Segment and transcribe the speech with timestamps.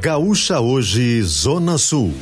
[0.00, 2.12] Gaúcha Hoje, Zona Sul.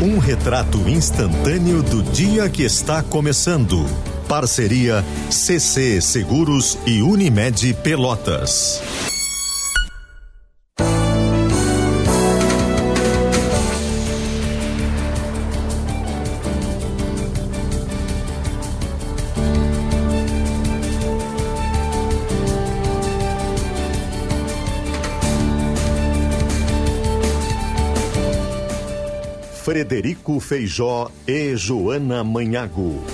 [0.00, 3.84] Um retrato instantâneo do dia que está começando.
[4.28, 8.80] Parceria CC Seguros e Unimed Pelotas.
[29.76, 33.04] Frederico Feijó e Joana Manhago.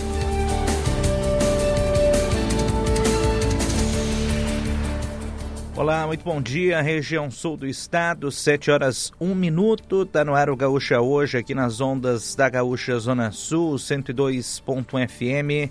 [5.74, 10.50] Olá, muito bom dia, região sul do estado, 7 horas 1 minuto, tá no ar
[10.50, 15.68] o Gaúcha hoje, aqui nas ondas da Gaúcha Zona Sul, 102.1 FM,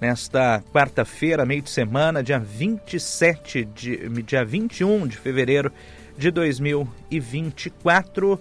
[0.00, 5.72] nesta quarta-feira, meio de semana, dia 27 de, dia 21 de fevereiro
[6.16, 8.38] de 2024.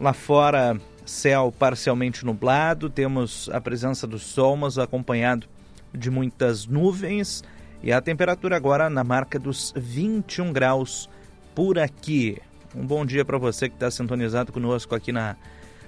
[0.00, 5.46] Lá fora, céu parcialmente nublado, temos a presença do sol, mas acompanhado
[5.92, 7.42] de muitas nuvens
[7.82, 11.08] e a temperatura agora na marca dos 21 graus
[11.54, 12.38] por aqui.
[12.74, 15.36] Um bom dia para você que está sintonizado conosco aqui na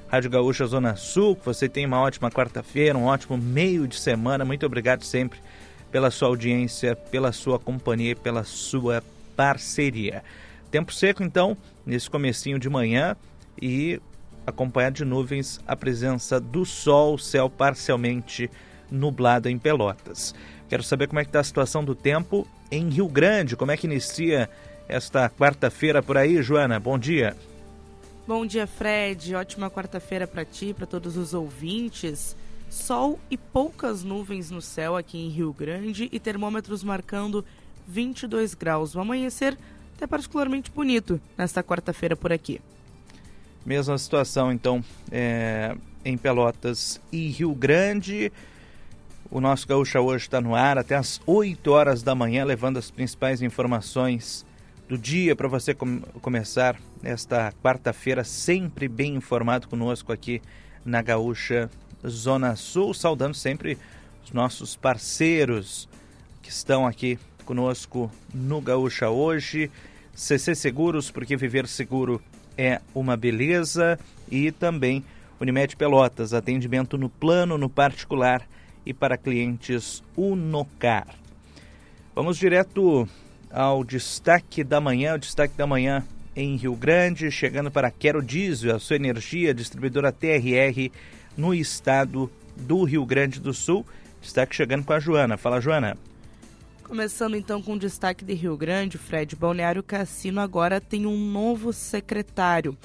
[0.08, 1.38] Rádio Gaúcha Zona Sul.
[1.44, 4.44] Você tenha uma ótima quarta-feira, um ótimo meio de semana.
[4.44, 5.38] Muito obrigado sempre
[5.92, 9.02] pela sua audiência, pela sua companhia, pela sua
[9.36, 10.24] parceria.
[10.70, 13.16] Tempo seco então nesse comecinho de manhã
[13.60, 14.00] e
[14.50, 18.50] acompanhado de nuvens, a presença do sol, céu parcialmente
[18.90, 20.34] nublado em Pelotas.
[20.68, 23.76] Quero saber como é que está a situação do tempo em Rio Grande, como é
[23.76, 24.48] que inicia
[24.88, 26.78] esta quarta-feira por aí, Joana?
[26.78, 27.36] Bom dia.
[28.26, 29.34] Bom dia, Fred.
[29.34, 32.36] Ótima quarta-feira para ti, para todos os ouvintes.
[32.68, 37.44] Sol e poucas nuvens no céu aqui em Rio Grande e termômetros marcando
[37.88, 38.94] 22 graus.
[38.94, 39.58] O amanhecer
[39.96, 42.60] até particularmente bonito nesta quarta-feira por aqui.
[43.64, 48.32] Mesma situação, então, é, em Pelotas e Rio Grande.
[49.30, 52.90] O nosso Gaúcha hoje está no ar até às 8 horas da manhã, levando as
[52.90, 54.44] principais informações
[54.88, 60.42] do dia para você com começar esta quarta-feira sempre bem informado conosco aqui
[60.84, 61.70] na Gaúcha
[62.04, 63.78] Zona Sul, saudando sempre
[64.24, 65.88] os nossos parceiros
[66.42, 69.70] que estão aqui conosco no Gaúcha hoje.
[70.12, 72.20] CC Seguros, porque viver seguro
[72.60, 73.98] é uma beleza
[74.30, 75.02] e também
[75.40, 78.46] Unimed Pelotas, atendimento no plano, no particular
[78.84, 81.06] e para clientes Unocar.
[82.14, 83.08] Vamos direto
[83.50, 86.04] ao destaque da manhã, o destaque da manhã
[86.36, 90.90] em Rio Grande, chegando para Quero Diesel, a sua energia, distribuidora TRR
[91.38, 93.86] no estado do Rio Grande do Sul.
[94.20, 95.38] Destaque chegando com a Joana.
[95.38, 95.96] Fala, Joana.
[96.90, 101.72] Começando então com o destaque de Rio Grande, Fred Balneário Cassino agora tem um novo
[101.72, 102.76] secretário.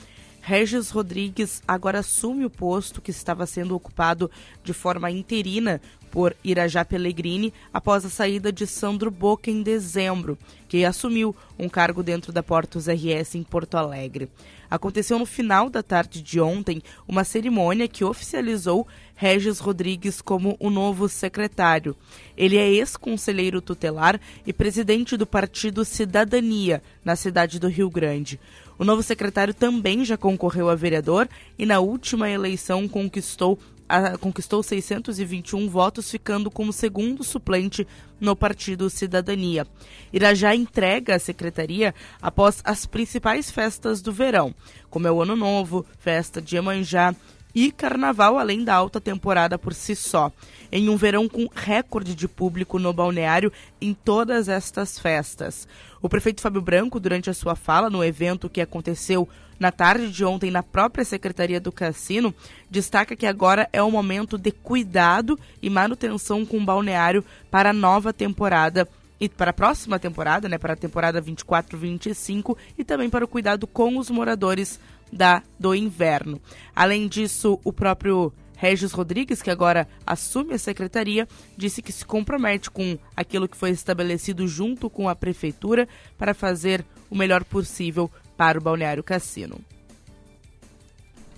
[0.48, 4.30] Regis Rodrigues agora assume o posto que estava sendo ocupado
[4.64, 10.38] de forma interina por Irajá Pellegrini após a saída de Sandro Boca em dezembro,
[10.70, 14.30] que assumiu um cargo dentro da Portos RS em Porto Alegre.
[14.70, 20.70] Aconteceu no final da tarde de ontem uma cerimônia que oficializou Regis Rodrigues como o
[20.70, 21.96] novo secretário.
[22.38, 28.40] Ele é ex-conselheiro tutelar e presidente do partido Cidadania, na cidade do Rio Grande.
[28.78, 34.64] O novo secretário também já concorreu a vereador e na última eleição conquistou a, conquistou
[34.64, 37.88] 621 votos, ficando como segundo suplente
[38.20, 39.68] no Partido Cidadania.
[40.12, 44.54] Irajá entrega a secretaria após as principais festas do verão,
[44.90, 47.16] como é o Ano Novo, festa de Emanjá
[47.56, 50.30] e Carnaval, além da alta temporada por si só.
[50.70, 55.66] Em um verão com recorde de público no balneário em todas estas festas.
[56.02, 59.28] O prefeito Fábio Branco, durante a sua fala no evento que aconteceu
[59.58, 62.36] na tarde de ontem na própria Secretaria do Cassino,
[62.70, 67.74] destaca que agora é o momento de cuidado e manutenção com o balneário para a
[67.74, 68.86] nova temporada
[69.18, 73.66] e para a próxima temporada, né, para a temporada 24-25 e também para o cuidado
[73.66, 74.78] com os moradores
[75.12, 76.42] da do inverno.
[76.76, 82.72] Além disso, o próprio Regis Rodrigues, que agora assume a secretaria, disse que se compromete
[82.72, 85.88] com aquilo que foi estabelecido junto com a prefeitura
[86.18, 89.60] para fazer o melhor possível para o Balneário Cassino.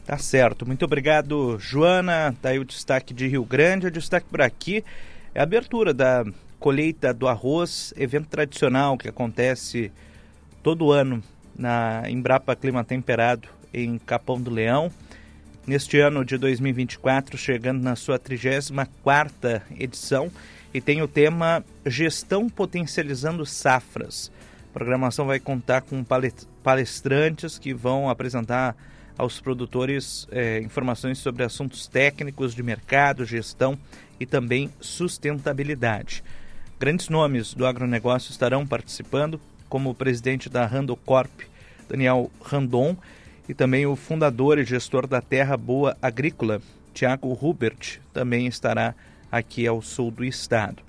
[0.05, 0.65] Tá certo.
[0.65, 2.33] Muito obrigado, Joana.
[2.41, 3.87] Tá aí o destaque de Rio Grande.
[3.87, 4.83] O destaque por aqui
[5.35, 6.23] é a abertura da
[6.59, 9.91] colheita do arroz, evento tradicional que acontece
[10.63, 11.21] todo ano
[11.55, 14.91] na Embrapa Clima Temperado em Capão do Leão.
[15.65, 20.31] Neste ano de 2024, chegando na sua 34ª edição
[20.73, 24.31] e tem o tema Gestão Potencializando Safras
[24.77, 26.05] programação vai contar com
[26.61, 28.75] palestrantes que vão apresentar
[29.17, 33.75] aos produtores é, informações sobre assuntos técnicos de mercado, gestão
[34.19, 36.23] e também sustentabilidade.
[36.79, 41.31] Grandes nomes do agronegócio estarão participando, como o presidente da Randocorp,
[41.89, 42.95] Daniel Randon,
[43.47, 46.61] e também o fundador e gestor da Terra Boa Agrícola,
[46.93, 48.93] Tiago Hubert, também estará
[49.31, 50.81] aqui ao sul do estado.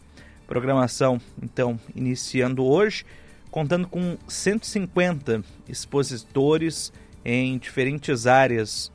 [0.47, 3.05] Programação, então, iniciando hoje,
[3.51, 6.93] contando com 150 expositores
[7.25, 8.91] em diferentes áreas,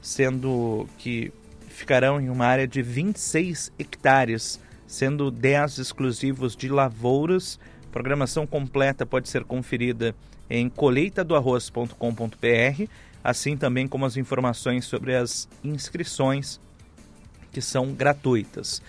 [0.00, 1.32] sendo que
[1.68, 4.60] ficarão em uma área de 26 hectares
[4.94, 7.58] sendo 10 exclusivos de lavouras.
[7.90, 10.14] Programação completa pode ser conferida
[10.48, 12.84] em colheitadoarroz.com.br,
[13.22, 16.60] assim também como as informações sobre as inscrições
[17.52, 18.82] que são gratuitas.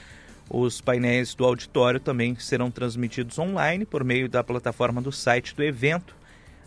[0.50, 5.64] Os painéis do auditório também serão transmitidos online por meio da plataforma do site do
[5.64, 6.16] evento.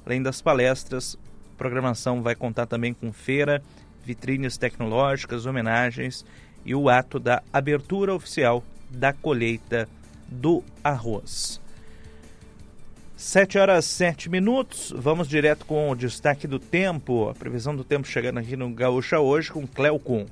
[0.04, 1.16] Além das palestras,
[1.54, 3.62] a programação vai contar também com feira,
[4.04, 6.24] vitrines tecnológicas, homenagens
[6.64, 9.88] e o ato da abertura oficial da colheita
[10.26, 11.60] do arroz.
[13.18, 18.06] 7 horas 7 minutos, vamos direto com o destaque do tempo, a previsão do tempo
[18.06, 20.24] chegando aqui no Gaúcha hoje com Cleo Kuhn.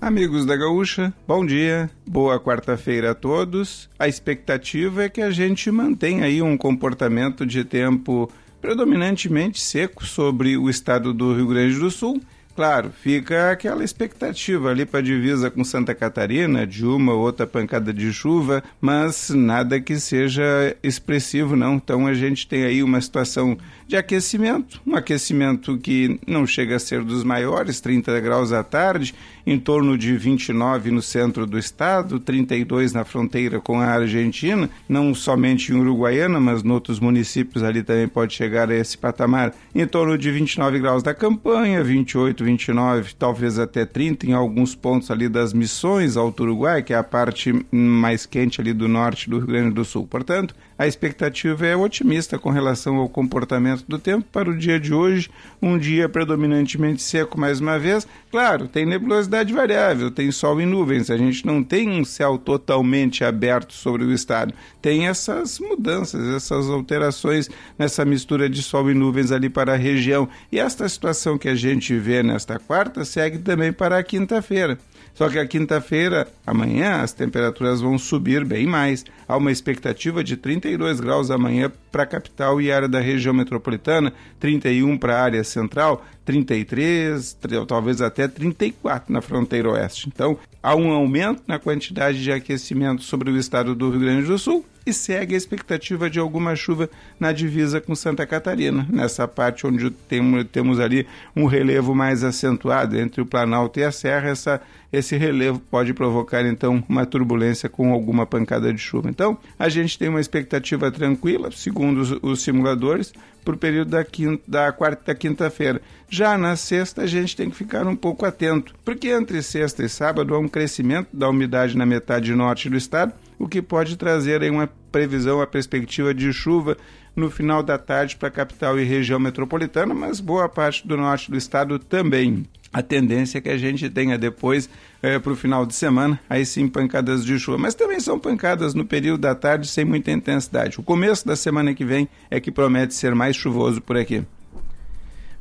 [0.00, 3.90] Amigos da Gaúcha, bom dia, boa quarta-feira a todos.
[3.98, 8.32] A expectativa é que a gente mantenha aí um comportamento de tempo
[8.62, 12.18] predominantemente seco sobre o estado do Rio Grande do Sul
[12.58, 17.46] Claro, fica aquela expectativa ali para a divisa com Santa Catarina, de uma ou outra
[17.46, 21.76] pancada de chuva, mas nada que seja expressivo, não.
[21.76, 23.56] Então a gente tem aí uma situação
[23.88, 29.14] de aquecimento, um aquecimento que não chega a ser dos maiores, 30 graus à tarde,
[29.46, 35.14] em torno de 29 no centro do estado, 32 na fronteira com a Argentina, não
[35.14, 39.86] somente em Uruguaiana, mas em outros municípios ali também pode chegar a esse patamar, em
[39.86, 45.30] torno de 29 graus da campanha, 28, 29, talvez até 30 em alguns pontos ali
[45.30, 49.46] das missões Alto Uruguai, que é a parte mais quente ali do norte do Rio
[49.46, 50.06] Grande do Sul.
[50.06, 54.94] Portanto, a expectativa é otimista com relação ao comportamento do tempo para o dia de
[54.94, 55.28] hoje,
[55.60, 58.06] um dia predominantemente seco mais uma vez.
[58.30, 63.24] Claro, tem nebulosidade variável, tem sol e nuvens, a gente não tem um céu totalmente
[63.24, 64.54] aberto sobre o estado.
[64.80, 70.28] Tem essas mudanças, essas alterações nessa mistura de sol e nuvens ali para a região.
[70.52, 74.78] E esta situação que a gente vê nesta quarta segue também para a quinta-feira.
[75.18, 79.04] Só que a quinta-feira, amanhã, as temperaturas vão subir bem mais.
[79.26, 80.36] Há uma expectativa de
[80.68, 85.44] 32 graus amanhã para a capital e área da região metropolitana, 31 para a área
[85.44, 90.10] central, 33, talvez até 34 na fronteira oeste.
[90.12, 94.38] Então, há um aumento na quantidade de aquecimento sobre o estado do Rio Grande do
[94.38, 99.66] Sul e segue a expectativa de alguma chuva na divisa com Santa Catarina, nessa parte
[99.66, 104.60] onde temos, temos ali um relevo mais acentuado entre o Planalto e a Serra, essa,
[104.92, 109.08] esse relevo pode provocar então uma turbulência com alguma pancada de chuva.
[109.08, 113.12] Então, a gente tem uma expectativa tranquila, segundo os, os simuladores,
[113.44, 115.80] para o período da, quinta, da quarta quinta-feira.
[116.10, 119.88] Já na sexta, a gente tem que ficar um pouco atento, porque entre sexta e
[119.90, 124.42] sábado há um crescimento da umidade na metade norte do estado, o que pode trazer
[124.42, 126.78] aí uma previsão, a perspectiva de chuva
[127.14, 131.30] no final da tarde para a capital e região metropolitana, mas boa parte do norte
[131.30, 132.46] do estado também.
[132.72, 134.68] A tendência é que a gente tenha depois,
[135.02, 137.58] é, para o final de semana, aí sim pancadas de chuva.
[137.58, 140.78] Mas também são pancadas no período da tarde sem muita intensidade.
[140.78, 144.24] O começo da semana que vem é que promete ser mais chuvoso por aqui.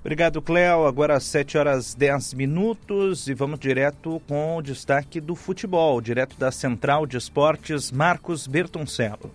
[0.08, 0.88] Obrigado, Cléo.
[0.88, 6.40] Agora às 7 horas 10 minutos e vamos direto com o destaque do futebol, direto
[6.40, 9.30] da Central de Esportes, Marcos Bertoncello.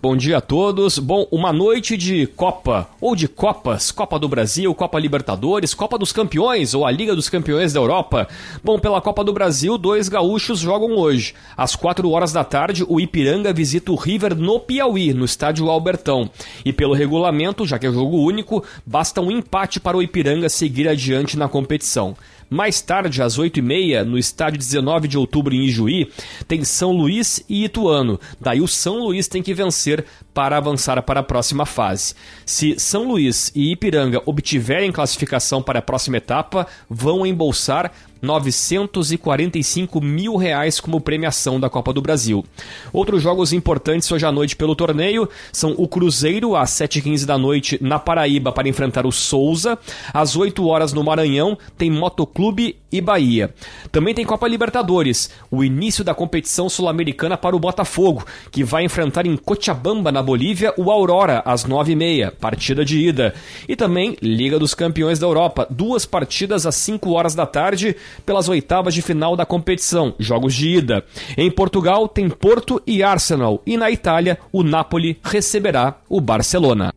[0.00, 0.96] Bom dia a todos.
[1.00, 6.12] Bom, uma noite de Copa ou de Copas, Copa do Brasil, Copa Libertadores, Copa dos
[6.12, 8.28] Campeões ou a Liga dos Campeões da Europa.
[8.62, 11.34] Bom, pela Copa do Brasil, dois gaúchos jogam hoje.
[11.56, 16.30] Às 4 horas da tarde, o Ipiranga visita o River no Piauí, no estádio Albertão.
[16.64, 20.86] E pelo regulamento, já que é jogo único, basta um empate para o Ipiranga seguir
[20.86, 22.16] adiante na competição.
[22.50, 26.10] Mais tarde, às 8h30, no estádio 19 de outubro em Ijuí,
[26.46, 28.18] tem São Luís e Ituano.
[28.40, 32.14] Daí o São Luís tem que vencer para avançar para a próxima fase.
[32.46, 40.36] Se São Luís e Ipiranga obtiverem classificação para a próxima etapa, vão embolsar 945 mil
[40.36, 42.44] reais como premiação da Copa do Brasil.
[42.92, 47.78] Outros jogos importantes hoje à noite pelo torneio são o Cruzeiro às 7h15 da noite
[47.80, 49.78] na Paraíba para enfrentar o Souza.
[50.12, 53.54] Às 8 horas no Maranhão tem Motoclube e Bahia.
[53.92, 59.26] Também tem Copa Libertadores, o início da competição sul-americana para o Botafogo, que vai enfrentar
[59.26, 63.34] em Cochabamba, na Bolívia, o Aurora às 9h30, partida de ida.
[63.68, 68.48] E também Liga dos Campeões da Europa, duas partidas às 5 horas da tarde pelas
[68.48, 71.04] oitavas de final da competição, jogos de ida.
[71.36, 76.92] Em Portugal tem Porto e Arsenal, e na Itália o Napoli receberá o Barcelona.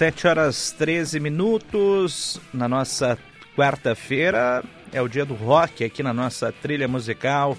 [0.00, 3.18] Sete horas 13 minutos na nossa
[3.54, 4.64] quarta-feira.
[4.90, 7.54] É o dia do rock aqui na nossa trilha musical.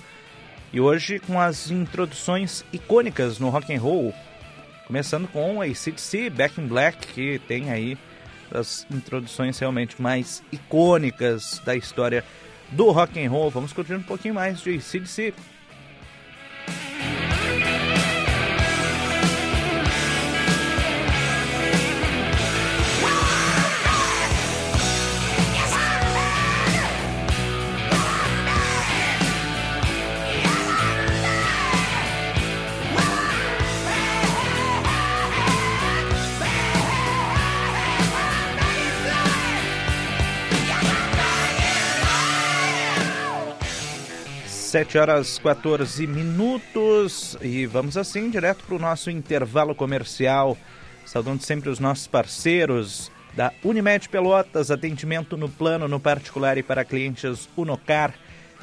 [0.73, 4.11] E hoje com as introduções icônicas no rock and roll.
[4.87, 7.95] Começando com a ACDC, Back in Black, que tem aí
[8.51, 12.25] as introduções realmente mais icônicas da história
[12.71, 13.51] do rock and roll.
[13.51, 15.31] Vamos curtir um pouquinho mais de ACDC.
[44.91, 50.57] Sete horas 14 minutos e vamos assim direto para o nosso intervalo comercial,
[51.05, 56.83] saudando sempre os nossos parceiros da Unimed Pelotas, atendimento no plano, no particular e para
[56.83, 58.13] clientes Unocar.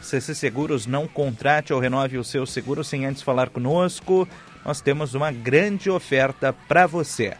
[0.02, 4.28] CC Seguros, não contrate ou renove o seu seguro sem antes falar conosco.
[4.66, 7.38] Nós temos uma grande oferta para você.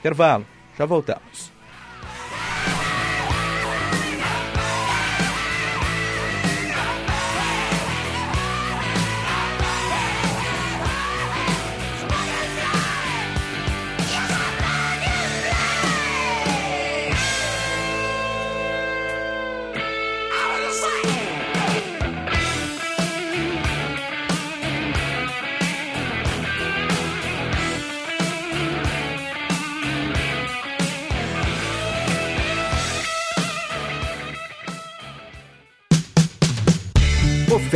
[0.00, 1.55] Intervalo, já voltamos.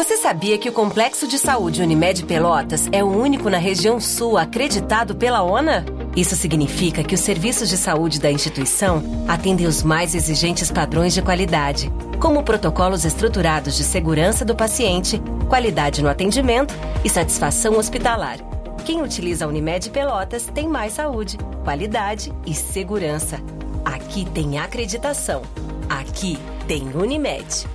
[0.00, 4.38] Você sabia que o Complexo de Saúde Unimed Pelotas é o único na região sul
[4.38, 5.84] acreditado pela ONA?
[6.16, 11.20] Isso significa que os serviços de saúde da instituição atendem os mais exigentes padrões de
[11.20, 18.38] qualidade, como protocolos estruturados de segurança do paciente, qualidade no atendimento e satisfação hospitalar.
[18.86, 23.38] Quem utiliza a Unimed Pelotas tem mais saúde, qualidade e segurança.
[23.84, 25.42] Aqui tem acreditação.
[25.90, 27.66] Aqui tem Unimed.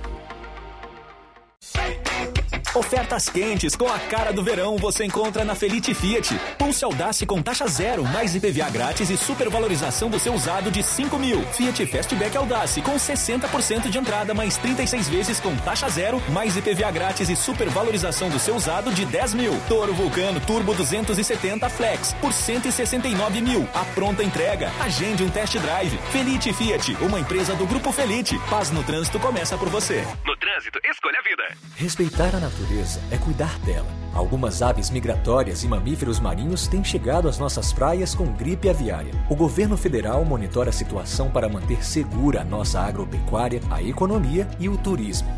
[2.76, 6.38] Ofertas quentes com a cara do verão você encontra na Felite Fiat.
[6.58, 11.18] Pulse Audace com taxa zero, mais IPVA grátis e supervalorização do seu usado de 5
[11.18, 11.42] mil.
[11.52, 16.90] Fiat Fastback Audace com 60% de entrada, mais 36 vezes com taxa zero, mais IPVA
[16.90, 19.58] grátis e supervalorização do seu usado de 10 mil.
[19.68, 23.66] Toro Vulcano Turbo 270 Flex por 169 mil.
[23.72, 24.70] A pronta entrega.
[24.80, 25.96] Agende um test drive.
[26.12, 28.38] Felite Fiat, uma empresa do Grupo Felite.
[28.50, 30.06] Paz no trânsito começa por você.
[30.26, 31.56] No trânsito, escolha a vida.
[31.76, 33.86] Respeitar a natureza natureza é cuidar dela.
[34.12, 39.12] Algumas aves migratórias e mamíferos marinhos têm chegado às nossas praias com gripe aviária.
[39.28, 44.68] O governo federal monitora a situação para manter segura a nossa agropecuária, a economia e
[44.68, 45.28] o turismo.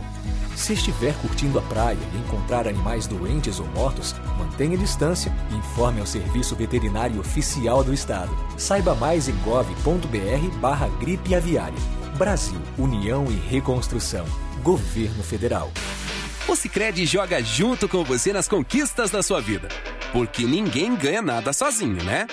[0.57, 6.01] Se estiver curtindo a praia e encontrar animais doentes ou mortos, mantenha distância e informe
[6.01, 8.35] ao Serviço Veterinário Oficial do Estado.
[8.57, 11.79] Saiba mais em gov.br barra gripe aviária.
[12.17, 14.25] Brasil, União e Reconstrução.
[14.63, 15.71] Governo Federal.
[16.49, 19.69] O Sicredi joga junto com você nas conquistas da sua vida.
[20.13, 22.27] Porque ninguém ganha nada sozinho, né?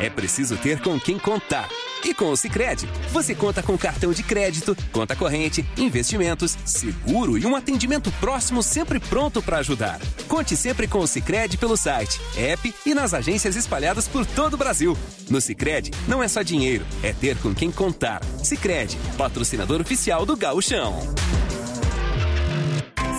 [0.00, 1.68] É preciso ter com quem contar.
[2.04, 7.46] E com o Sicredi, você conta com cartão de crédito, conta corrente, investimentos, seguro e
[7.46, 10.00] um atendimento próximo sempre pronto para ajudar.
[10.26, 14.58] Conte sempre com o Sicredi pelo site, app e nas agências espalhadas por todo o
[14.58, 14.98] Brasil.
[15.28, 18.20] No Sicredi, não é só dinheiro, é ter com quem contar.
[18.42, 20.98] Sicredi, patrocinador oficial do Gauchão.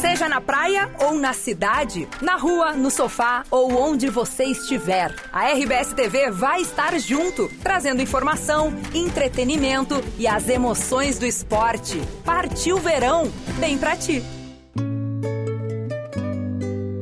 [0.02, 5.52] Seja na praia ou na cidade, na rua, no sofá ou onde você estiver, a
[5.52, 12.02] RBS TV vai estar junto, trazendo informação, entretenimento e as emoções do esporte.
[12.26, 14.24] Partiu verão, bem pra ti.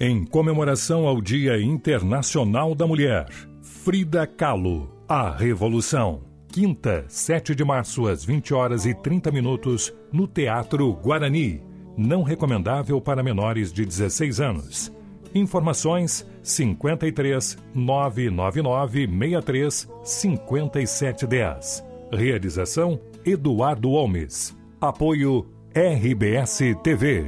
[0.02, 3.30] Em comemoração ao Dia Internacional da Mulher,
[3.62, 6.26] Frida Kahlo, a Revolução.
[6.50, 13.00] Quinta, 7 de março, às 20 horas e 30 minutos, no Teatro Guarani não recomendável
[13.02, 14.92] para menores de 16 anos.
[15.34, 21.84] Informações 53 999 63 5710.
[22.12, 24.58] Realização Eduardo Holmes.
[24.82, 27.26] Apoio RBS TV.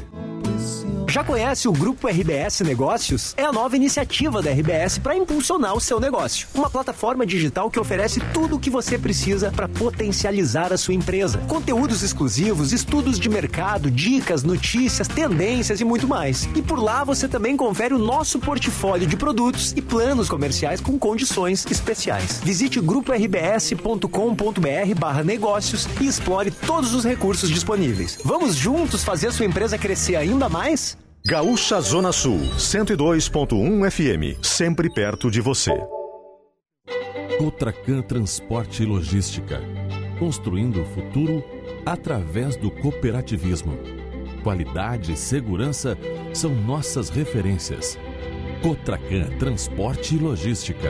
[1.12, 3.34] Já conhece o Grupo RBS Negócios?
[3.36, 6.48] É a nova iniciativa da RBS para impulsionar o seu negócio.
[6.56, 11.40] Uma plataforma digital que oferece tudo o que você precisa para potencializar a sua empresa.
[11.50, 16.48] Conteúdos exclusivos, estudos de mercado, dicas, notícias, tendências e muito mais.
[16.56, 20.98] E por lá você também confere o nosso portfólio de produtos e planos comerciais com
[20.98, 22.40] condições especiais.
[22.42, 28.18] Visite grupo-rbs.com.br barra negócios e explore todos os recursos disponíveis.
[28.24, 31.01] Vamos juntos fazer sua empresa crescer ainda mais?
[31.24, 35.72] Gaúcha Zona Sul, 102.1 FM, sempre perto de você.
[37.38, 39.62] Cotracan Transporte e Logística,
[40.18, 41.44] construindo o futuro
[41.86, 43.78] através do cooperativismo.
[44.42, 45.96] Qualidade e segurança
[46.34, 48.00] são nossas referências.
[48.64, 50.90] Cotracan Transporte e Logística.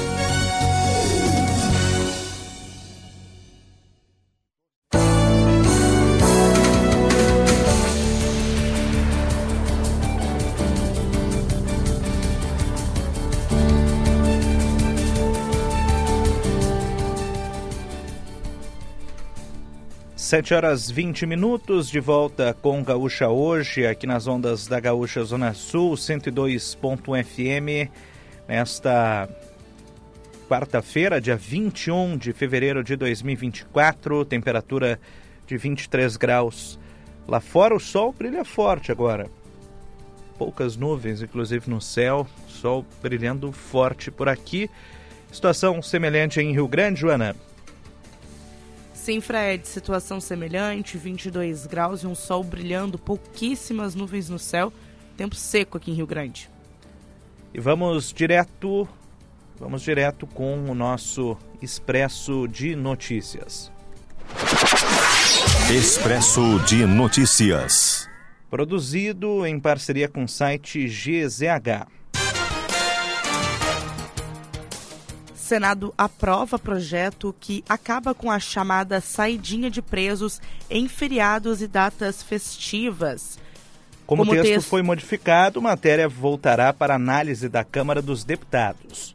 [20.31, 25.53] Sete horas 20 minutos, de volta com Gaúcha hoje, aqui nas ondas da Gaúcha Zona
[25.53, 27.91] Sul, 102.1 FM,
[28.47, 29.27] nesta
[30.47, 35.01] quarta-feira, dia 21 de fevereiro de 2024, temperatura
[35.45, 36.79] de 23 graus.
[37.27, 39.29] Lá fora o sol brilha forte agora.
[40.37, 44.69] Poucas nuvens, inclusive no céu, sol brilhando forte por aqui.
[45.29, 47.35] Situação semelhante em Rio Grande, Joana?
[49.01, 54.71] Sim, Fred, situação semelhante, 22 graus e um sol brilhando, pouquíssimas nuvens no céu,
[55.17, 56.47] tempo seco aqui em Rio Grande.
[57.51, 58.87] E vamos direto
[59.59, 63.71] Vamos direto com o nosso Expresso de Notícias.
[65.71, 68.07] Expresso de Notícias.
[68.51, 72.00] Produzido em parceria com o site GZH.
[75.51, 82.23] Senado aprova projeto que acaba com a chamada saidinha de presos em feriados e datas
[82.23, 83.37] festivas.
[84.07, 89.13] Como, Como o texto, texto foi modificado, matéria voltará para análise da Câmara dos Deputados.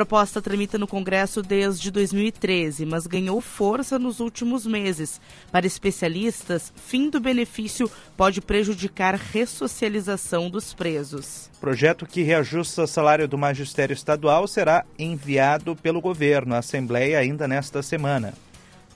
[0.00, 5.20] Proposta tramita no Congresso desde 2013, mas ganhou força nos últimos meses.
[5.52, 11.50] Para especialistas, fim do benefício pode prejudicar ressocialização dos presos.
[11.60, 17.46] Projeto que reajusta o salário do magistério estadual será enviado pelo governo à Assembleia ainda
[17.46, 18.32] nesta semana.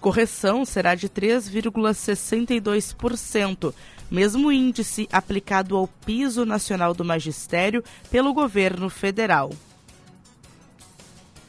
[0.01, 3.75] Correção será de 3,62%,
[4.11, 9.51] mesmo índice aplicado ao piso nacional do magistério pelo governo federal.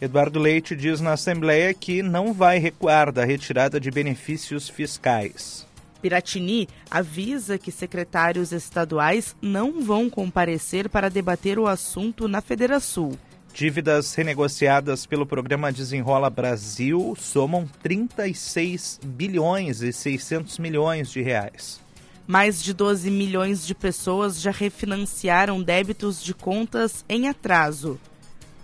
[0.02, 5.66] Eduardo Leite diz na Assembleia que não vai recuar da retirada de benefícios fiscais.
[6.02, 13.18] Piratini avisa que secretários estaduais não vão comparecer para debater o assunto na Federação.
[13.54, 21.80] Dívidas renegociadas pelo programa Desenrola Brasil somam 36 bilhões e 600 milhões de reais.
[22.28, 27.98] Mais de 12 milhões de pessoas já refinanciaram débitos de contas em atraso.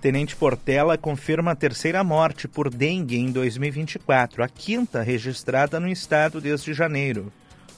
[0.02, 6.42] Tenente Portela confirma a terceira morte por dengue em 2024, a quinta registrada no estado
[6.42, 7.32] desde janeiro.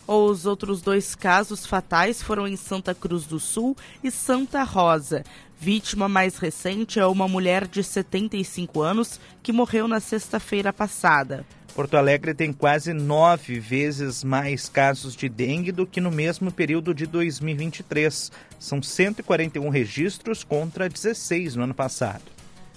[0.07, 5.21] Os outros dois casos fatais foram em Santa Cruz do Sul e Santa Rosa.
[5.59, 11.45] Vítima mais recente é uma mulher de 75 anos que morreu na sexta-feira passada.
[11.75, 16.93] Porto Alegre tem quase nove vezes mais casos de dengue do que no mesmo período
[16.93, 18.31] de 2023.
[18.59, 22.21] São 141 registros contra 16 no ano passado.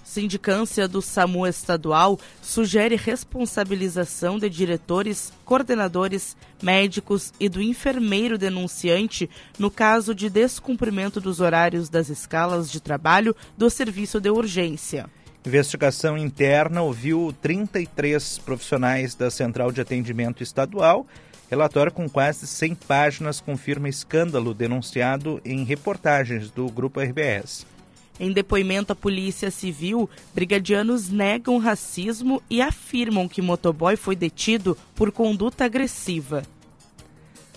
[0.03, 9.29] Sindicância do SAMU estadual sugere responsabilização de diretores, coordenadores, médicos e do enfermeiro denunciante
[9.59, 15.07] no caso de descumprimento dos horários das escalas de trabalho do serviço de urgência.
[15.47, 21.07] Investigação interna ouviu 33 profissionais da Central de Atendimento Estadual.
[21.49, 27.65] Relatório com quase 100 páginas confirma escândalo denunciado em reportagens do Grupo RBS.
[28.19, 35.13] Em depoimento à Polícia Civil, brigadianos negam racismo e afirmam que motoboy foi detido por
[35.13, 36.43] conduta agressiva.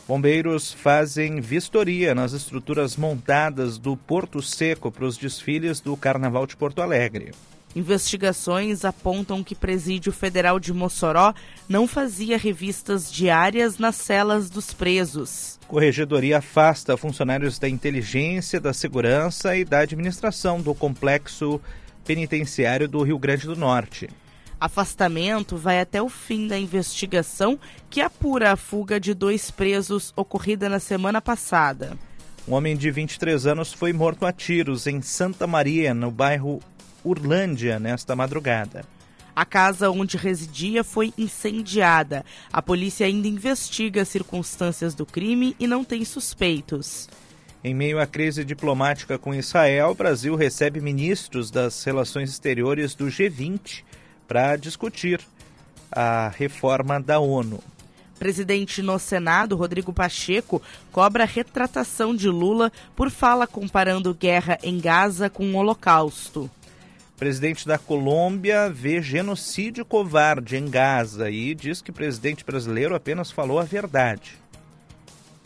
[0.08, 6.56] Bombeiros fazem vistoria nas estruturas montadas do Porto Seco para os desfiles do Carnaval de
[6.56, 7.32] Porto Alegre.
[7.76, 11.34] Investigações apontam que Presídio Federal de Mossoró
[11.68, 15.60] não fazia revistas diárias nas celas dos presos.
[15.68, 21.62] Corregedoria afasta funcionários da inteligência, da segurança e da administração do complexo
[22.04, 24.10] penitenciário do Rio Grande do Norte.
[24.60, 30.68] Afastamento vai até o fim da investigação que apura a fuga de dois presos ocorrida
[30.68, 31.96] na semana passada.
[32.48, 36.60] Um homem de 23 anos foi morto a tiros em Santa Maria, no bairro
[37.04, 38.84] Urlândia nesta madrugada.
[39.36, 42.26] A casa onde residia foi incendiada.
[42.52, 47.08] A polícia ainda investiga as circunstâncias do crime e não tem suspeitos.
[47.64, 53.08] Em meio à crise diplomática com Israel, o Brasil recebe ministros das relações exteriores do
[53.08, 53.84] G20
[54.28, 55.20] para discutir
[55.92, 57.62] a reforma da ONU.
[58.18, 65.30] Presidente no Senado, Rodrigo Pacheco, cobra retratação de Lula por fala comparando guerra em Gaza
[65.30, 66.50] com o Holocausto.
[67.20, 73.30] Presidente da Colômbia vê genocídio covarde em Gaza e diz que o presidente brasileiro apenas
[73.30, 74.38] falou a verdade.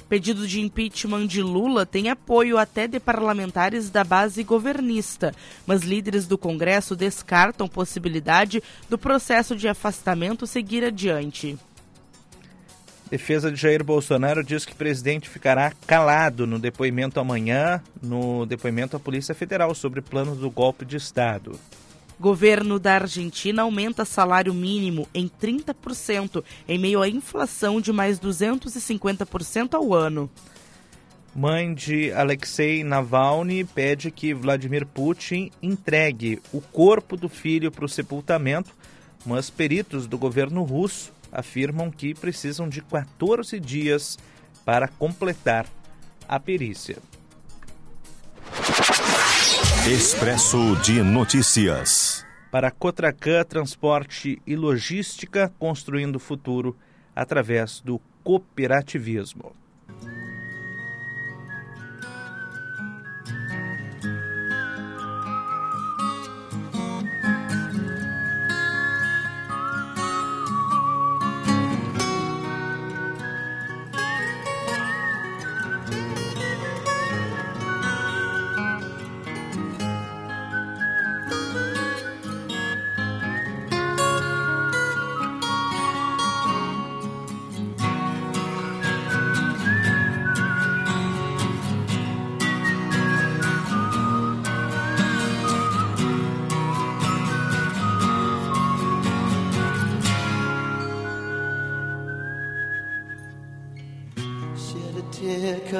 [0.07, 5.33] Pedido de impeachment de Lula tem apoio até de parlamentares da base governista,
[5.65, 11.57] mas líderes do Congresso descartam possibilidade do processo de afastamento seguir adiante.
[13.13, 18.97] Defesa de Jair Bolsonaro diz que o presidente ficará calado no depoimento amanhã, no depoimento
[18.97, 21.59] à Polícia Federal sobre o plano do golpe de Estado.
[22.19, 29.75] Governo da Argentina aumenta salário mínimo em 30% em meio à inflação de mais 250%
[29.75, 30.27] ao ano.
[31.35, 37.89] Mãe de Alexei Navalny pede que Vladimir Putin entregue o corpo do filho para o
[37.89, 38.71] sepultamento,
[39.23, 44.19] mas peritos do governo russo afirmam que precisam de 14 dias
[44.63, 45.65] para completar
[46.27, 46.97] a perícia.
[49.91, 52.25] Expresso de Notícias.
[52.51, 56.77] Para Cotracan Transporte e Logística, construindo o futuro
[57.15, 59.53] através do cooperativismo.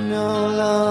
[0.00, 0.83] no love.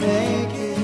[0.00, 0.76] Make it.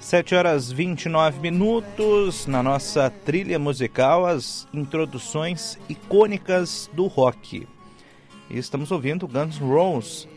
[0.00, 7.66] 7 horas 29 minutos na nossa trilha musical, as introduções icônicas do rock.
[8.48, 10.28] E estamos ouvindo Guns N' Roses,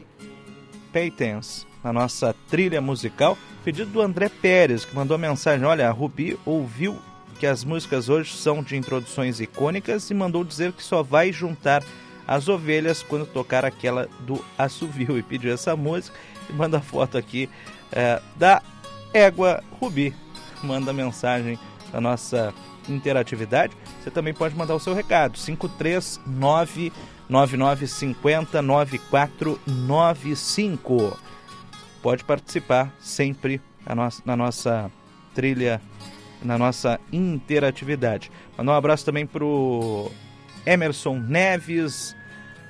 [0.92, 3.38] Patents, na nossa trilha musical.
[3.64, 6.98] Pedido do André Pérez, que mandou mensagem: Olha, a Rubi ouviu
[7.40, 11.84] que as músicas hoje são de introduções icônicas e mandou dizer que só vai juntar
[12.28, 15.18] as ovelhas quando tocar aquela do assovio.
[15.18, 16.18] E pediu essa música
[16.50, 17.50] e manda foto aqui
[17.92, 18.62] é, da
[19.14, 20.16] égua Rubi.
[20.64, 21.60] Manda mensagem
[21.92, 22.52] da nossa
[22.90, 23.78] interatividade.
[24.02, 25.38] Você também pode mandar o seu recado.
[25.38, 26.92] 539
[27.30, 31.20] 9950 9495.
[32.02, 33.62] Pode participar sempre
[34.26, 34.92] na nossa
[35.34, 35.82] trilha,
[36.44, 38.32] na nossa interatividade.
[38.58, 40.12] Mandar um abraço também para o
[40.66, 42.16] Emerson Neves.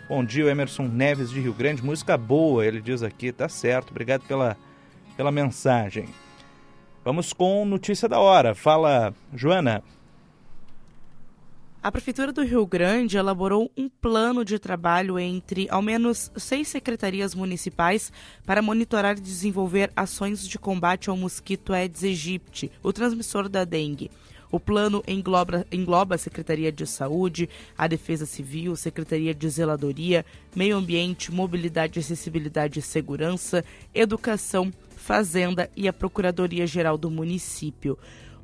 [0.08, 1.84] Bom dia, Emerson Neves de Rio Grande.
[1.84, 3.32] Música boa, ele diz aqui.
[3.32, 3.92] Tá certo.
[3.92, 4.56] Obrigado pela,
[5.16, 6.08] pela mensagem.
[7.04, 8.54] Vamos com notícia da hora.
[8.54, 9.84] Fala, Joana.
[11.82, 17.36] A Prefeitura do Rio Grande elaborou um plano de trabalho entre ao menos seis secretarias
[17.36, 18.12] municipais
[18.46, 24.10] para monitorar e desenvolver ações de combate ao mosquito Aedes aegypti, o transmissor da dengue.
[24.52, 30.78] O plano engloba, engloba a Secretaria de Saúde, a Defesa Civil, Secretaria de Zeladoria, Meio
[30.78, 33.63] Ambiente, Mobilidade, Acessibilidade e Segurança,
[33.94, 37.98] Educação, Fazenda e a Procuradoria-Geral do município.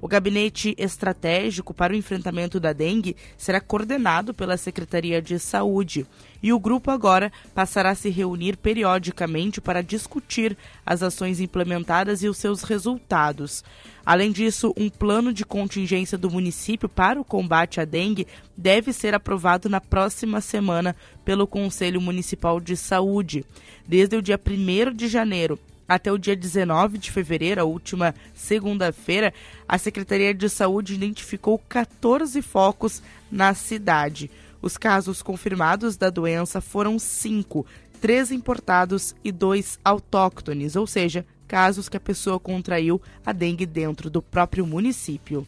[0.04, 6.06] O gabinete estratégico para o enfrentamento da dengue será coordenado pela Secretaria de Saúde
[6.42, 12.28] e o grupo agora passará a se reunir periodicamente para discutir as ações implementadas e
[12.28, 13.63] os seus resultados.
[14.06, 19.16] Além disso, um plano de contingência do município para o combate à dengue deve ser
[19.16, 23.46] aprovado na próxima semana pelo Conselho Municipal de Saúde.
[23.88, 29.34] Desde o dia 1 de janeiro até o dia 19 de fevereiro, a última segunda-feira,
[29.67, 34.30] a Secretaria de Saúde identificou 14 focos na cidade.
[34.62, 37.65] Os casos confirmados da doença foram cinco,
[38.00, 44.10] três importados e dois autóctones, ou seja, casos que a pessoa contraiu a dengue dentro
[44.10, 45.46] do próprio município.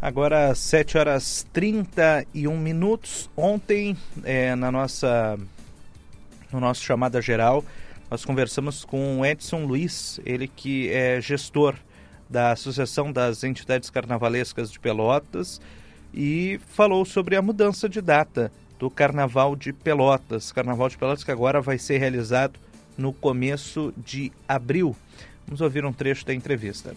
[0.00, 3.30] Agora, 7 horas 31 minutos.
[3.36, 5.38] Ontem, é, na nossa,
[6.52, 7.64] no nosso chamada geral,
[8.12, 11.74] nós conversamos com o Edson Luiz, ele que é gestor
[12.28, 15.58] da Associação das Entidades Carnavalescas de Pelotas
[16.12, 20.52] e falou sobre a mudança de data do Carnaval de Pelotas.
[20.52, 22.60] Carnaval de Pelotas que agora vai ser realizado
[22.98, 24.94] no começo de abril.
[25.46, 26.94] Vamos ouvir um trecho da entrevista.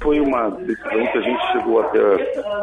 [0.00, 1.98] Foi uma decisão que a gente chegou até,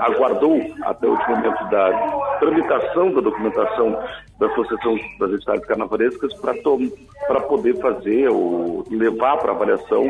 [0.02, 4.00] aguardou até o último momento da tramitação da documentação
[4.40, 10.10] da Associação das Entidades Carnavalescas para poder fazer ou levar para avaliação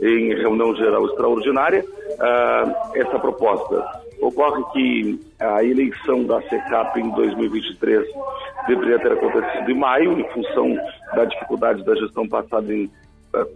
[0.00, 4.02] em reunião geral extraordinária uh, essa proposta.
[4.20, 8.06] Ocorre que a eleição da SECAP em 2023
[8.66, 10.74] deveria ter acontecido em maio, em função
[11.14, 12.90] da dificuldade da gestão passada em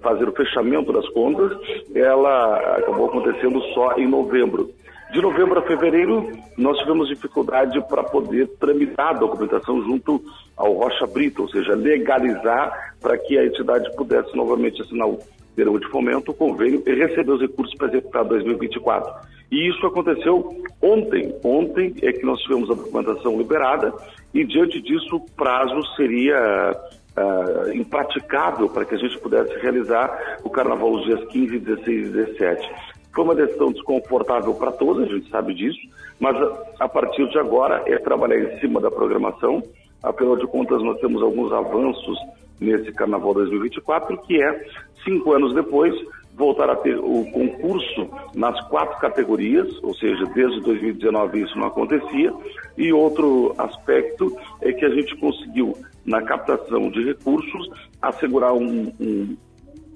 [0.03, 1.53] fazer o fechamento das contas,
[1.95, 4.71] ela acabou acontecendo só em novembro.
[5.12, 10.23] De novembro a fevereiro, nós tivemos dificuldade para poder tramitar a documentação junto
[10.55, 15.19] ao Rocha Brito, ou seja, legalizar para que a entidade pudesse novamente assinar o
[15.57, 19.29] termo de fomento, o convênio e receber os recursos para executar 2024.
[19.51, 21.35] E isso aconteceu ontem.
[21.43, 23.93] Ontem é que nós tivemos a documentação liberada
[24.35, 26.77] e, diante disso, o prazo seria
[27.18, 32.11] uh, impraticável para que a gente pudesse realizar o carnaval os dias 15, 16 e
[32.11, 32.70] 17.
[33.14, 35.78] Foi uma decisão desconfortável para todos, a gente sabe disso,
[36.20, 36.37] mas
[36.78, 39.62] a partir de agora é trabalhar em cima da programação.
[40.02, 42.18] Afinal de contas, nós temos alguns avanços
[42.61, 44.64] nesse Carnaval 2024, que é,
[45.04, 45.94] cinco anos depois,
[46.38, 52.33] voltar a ter o concurso nas quatro categorias, ou seja, desde 2019 isso não acontecia.
[52.76, 55.76] E outro aspecto é que a gente conseguiu,
[56.09, 59.37] na captação de recursos, assegurar um, um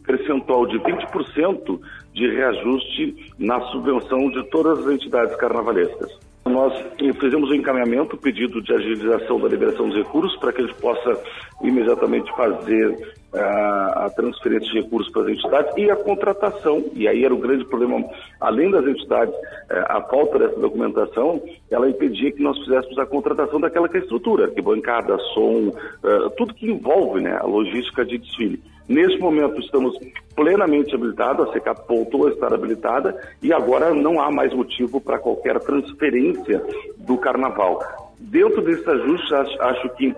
[0.04, 1.80] percentual de 20%
[2.12, 6.10] de reajuste na subvenção de todas as entidades carnavalescas.
[6.44, 6.74] Nós
[7.20, 10.80] fizemos o um encaminhamento, pedido de agilização da liberação dos recursos, para que a gente
[10.80, 11.22] possa
[11.62, 16.84] imediatamente fazer uh, a transferência de recursos para as entidades e a contratação.
[16.94, 18.04] E aí era o grande problema,
[18.40, 23.60] além das entidades, uh, a falta dessa documentação, ela impedia que nós fizéssemos a contratação
[23.60, 28.04] daquela que é a estrutura, que bancada, som, uh, tudo que envolve né, a logística
[28.04, 28.62] de desfile.
[28.88, 29.96] Nesse momento estamos
[30.34, 35.18] plenamente habilitados, a SECAP voltou a estar habilitada e agora não há mais motivo para
[35.18, 36.62] qualquer transferência
[36.98, 37.80] do carnaval.
[38.18, 40.14] Dentro desse ajuste, acho que,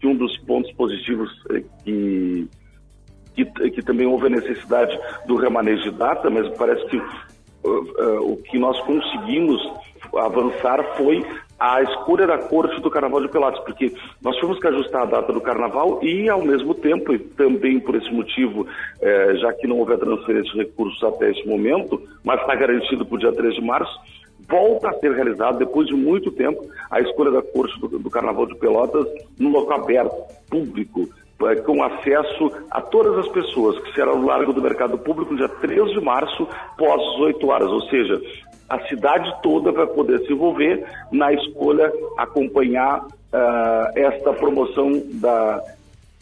[0.00, 2.48] que um dos pontos positivos é que,
[3.34, 8.36] que, que, também houve a necessidade do remanejo de data, mas parece que uh, o
[8.38, 9.60] que nós conseguimos
[10.14, 11.24] avançar foi
[11.58, 15.32] a escolha da corte do Carnaval de Pelotas, porque nós tivemos que ajustar a data
[15.32, 18.66] do Carnaval e, ao mesmo tempo, e também por esse motivo,
[19.00, 23.06] eh, já que não houve a transferência de recursos até esse momento, mas está garantido
[23.06, 23.98] para o dia 3 de março,
[24.48, 28.46] volta a ser realizado, depois de muito tempo, a escolha da corte do, do Carnaval
[28.46, 29.06] de Pelotas
[29.38, 30.16] no local aberto,
[30.48, 31.08] público,
[31.42, 35.38] eh, com acesso a todas as pessoas, que será no Largo do Mercado Público, no
[35.38, 37.68] dia 3 de março, pós 18 horas.
[37.68, 38.20] Ou seja,
[38.68, 45.62] a cidade toda vai poder se envolver na escolha, acompanhar uh, esta promoção da,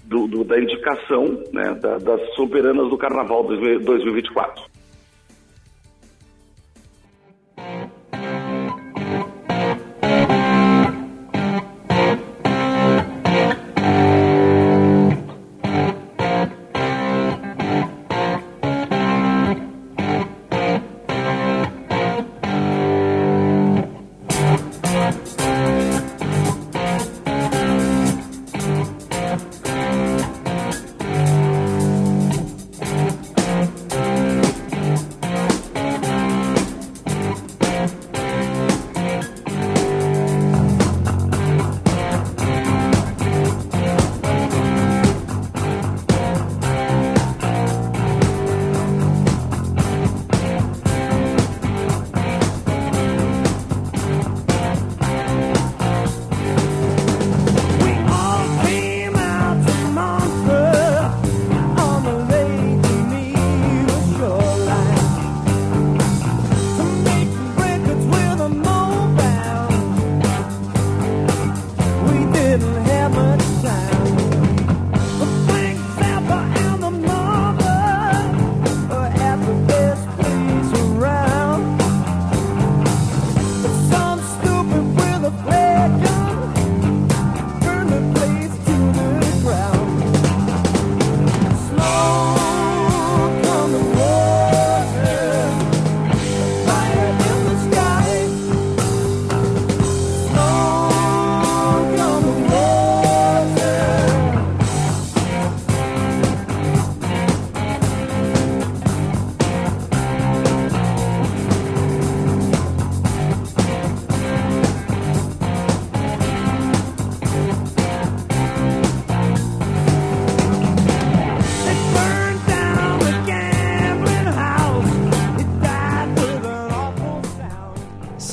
[0.04, 4.73] do, do, da indicação né, da, das soberanas do Carnaval 2024.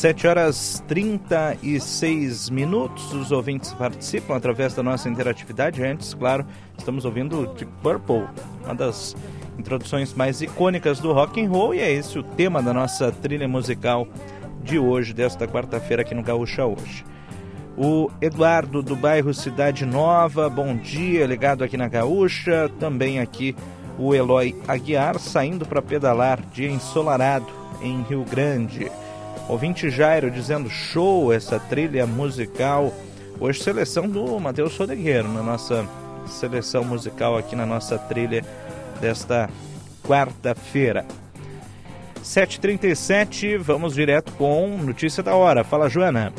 [0.01, 3.13] 7 horas 36 minutos.
[3.13, 5.83] Os ouvintes participam através da nossa interatividade.
[5.83, 6.43] Antes, claro,
[6.75, 8.23] estamos ouvindo Deep Purple,
[8.63, 9.15] uma das
[9.59, 13.47] introduções mais icônicas do rock and roll, e é esse o tema da nossa trilha
[13.47, 14.07] musical
[14.63, 17.05] de hoje, desta quarta-feira aqui no Gaúcha hoje.
[17.77, 22.71] O Eduardo do bairro Cidade Nova, bom dia, ligado aqui na Gaúcha.
[22.79, 23.55] Também aqui
[23.99, 27.45] o Eloy Aguiar saindo para pedalar, dia ensolarado
[27.83, 28.89] em Rio Grande.
[29.49, 32.93] Ouvinte Jairo dizendo show essa trilha musical.
[33.39, 35.85] Hoje seleção do Matheus Sodegueiro na nossa
[36.27, 38.45] seleção musical aqui na nossa trilha
[38.99, 39.49] desta
[40.03, 41.05] quarta-feira.
[42.23, 45.63] 7h37, vamos direto com notícia da hora.
[45.63, 46.31] Fala, Joana.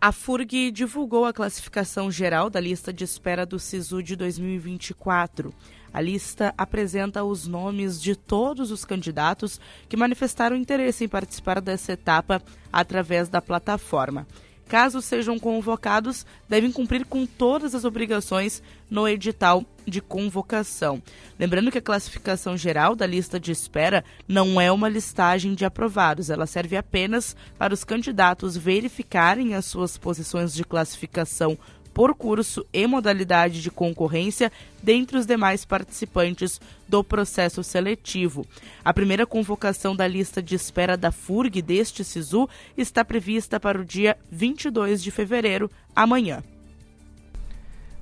[0.00, 5.54] A FURG divulgou a classificação geral da lista de espera do SISU de 2024.
[5.92, 11.92] A lista apresenta os nomes de todos os candidatos que manifestaram interesse em participar dessa
[11.92, 14.26] etapa através da plataforma.
[14.72, 21.02] Caso sejam convocados, devem cumprir com todas as obrigações no edital de convocação.
[21.38, 26.30] Lembrando que a classificação geral da lista de espera não é uma listagem de aprovados,
[26.30, 31.58] ela serve apenas para os candidatos verificarem as suas posições de classificação
[31.92, 34.50] por curso e modalidade de concorrência
[34.82, 38.46] dentre os demais participantes do processo seletivo.
[38.84, 43.84] A primeira convocação da lista de espera da FURG deste SISU está prevista para o
[43.84, 46.42] dia 22 de fevereiro, amanhã.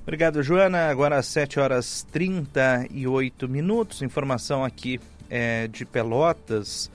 [0.03, 0.89] Obrigado, Joana.
[0.89, 4.01] Agora às 7 horas 38 minutos.
[4.01, 6.89] Informação aqui é, de Pelotas.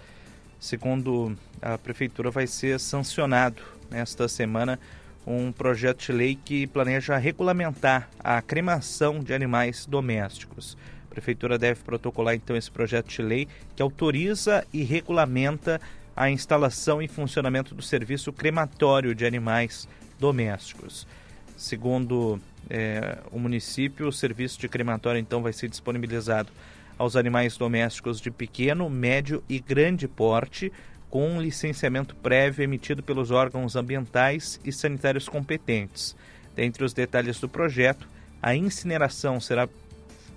[0.59, 4.79] Segundo a Prefeitura, vai ser sancionado nesta semana
[5.27, 10.79] um projeto de lei que planeja regulamentar a cremação de animais domésticos.
[11.11, 15.81] A Prefeitura deve protocolar então esse projeto de lei que autoriza e regulamenta
[16.14, 21.07] a instalação e funcionamento do serviço crematório de animais domésticos.
[21.57, 26.51] Segundo é, o município, o serviço de crematório então vai ser disponibilizado
[26.99, 30.72] aos animais domésticos de pequeno, médio e grande porte,
[31.17, 36.14] com um licenciamento prévio emitido pelos órgãos ambientais e sanitários competentes.
[36.55, 38.07] Dentre os detalhes do projeto,
[38.43, 39.67] a incineração será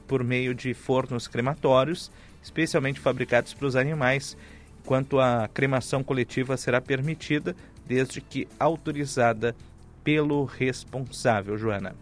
[0.08, 2.10] por meio de fornos crematórios,
[2.42, 4.38] especialmente fabricados para os animais,
[4.82, 7.54] enquanto a cremação coletiva será permitida,
[7.86, 9.54] desde que autorizada
[10.02, 11.94] pelo responsável, Joana.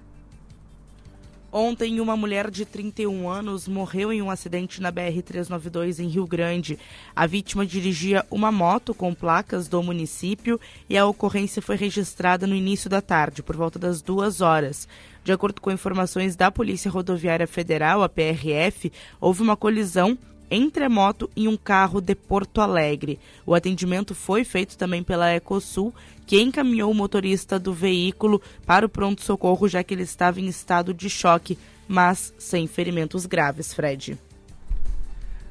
[1.52, 6.78] Ontem, uma mulher de 31 anos morreu em um acidente na BR-392 em Rio Grande.
[7.16, 12.54] A vítima dirigia uma moto com placas do município e a ocorrência foi registrada no
[12.54, 14.90] início da tarde, por volta das duas horas.
[15.24, 20.18] De acordo com informações da Polícia Rodoviária Federal, a PRF, houve uma colisão
[20.50, 23.20] entre a moto e um carro de Porto Alegre.
[23.46, 25.94] O atendimento foi feito também pela Ecosul,
[26.26, 30.94] que encaminhou o motorista do veículo para o pronto-socorro, já que ele estava em estado
[30.94, 34.18] de choque, mas sem ferimentos graves, Fred.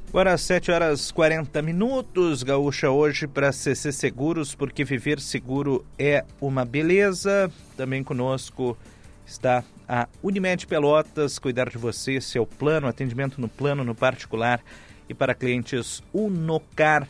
[0.08, 6.24] Agora às 7 horas 40 minutos, Gaúcha hoje para CC Seguros, porque viver seguro é
[6.40, 7.50] uma beleza.
[7.76, 8.78] Também conosco
[9.26, 14.60] está a Unimed Pelotas, cuidar de você, seu plano, atendimento no plano, no particular
[15.08, 17.08] e para clientes Unocar.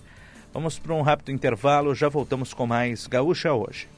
[0.53, 3.96] Vamos para um rápido intervalo, já voltamos com mais Gaúcha hoje.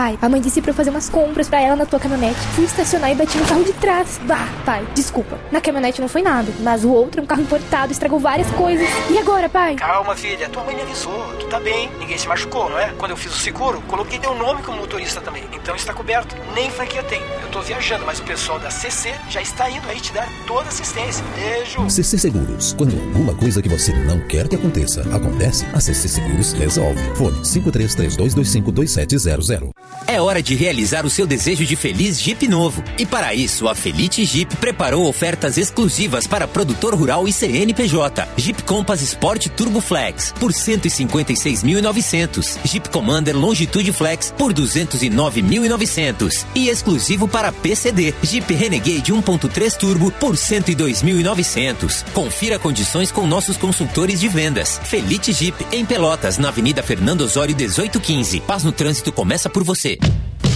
[0.00, 2.40] Pai, a mãe disse pra eu fazer umas compras pra ela na tua caminhonete.
[2.54, 4.18] Fui estacionar e bati no carro de trás.
[4.24, 5.38] Bah, pai, desculpa.
[5.52, 8.88] Na caminhonete não foi nada, mas o outro é um carro importado, estragou várias coisas.
[9.10, 9.74] E agora, pai?
[9.74, 10.48] Calma, filha.
[10.48, 11.22] Tua mãe me avisou.
[11.38, 11.90] Tu tá bem.
[11.98, 12.94] Ninguém se machucou, não é?
[12.96, 15.44] Quando eu fiz o seguro, coloquei teu nome como motorista também.
[15.52, 16.34] Então está coberto.
[16.54, 17.20] Nem franquia tem.
[17.42, 20.70] Eu tô viajando, mas o pessoal da CC já está indo aí te dar toda
[20.70, 21.22] assistência.
[21.34, 21.90] Beijo.
[21.90, 22.72] CC Seguros.
[22.72, 26.98] Quando alguma coisa que você não quer que aconteça acontece, a CC Seguros resolve.
[27.16, 29.89] Fone 5332252700.
[30.06, 32.82] É hora de realizar o seu desejo de feliz Jeep novo.
[32.98, 38.26] E para isso, a Felite Jeep preparou ofertas exclusivas para produtor rural e CNPJ.
[38.36, 42.58] Jeep Compass Sport Turbo Flex por 156.900.
[42.64, 48.12] Jeep Commander Longitude Flex por 209.900 e exclusivo para PCD.
[48.22, 52.04] Jeep Renegade 1.3 Turbo por 102.900.
[52.12, 54.80] Confira condições com nossos consultores de vendas.
[54.82, 58.40] Felite Jeep em Pelotas, na Avenida Fernando Osório 1815.
[58.40, 59.79] Paz no trânsito começa por você.